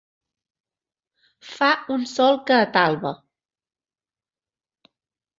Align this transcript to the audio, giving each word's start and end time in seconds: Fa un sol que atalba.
Fa 1.57 1.67
un 1.95 2.07
sol 2.11 2.39
que 2.47 2.55
atalba. 2.61 3.11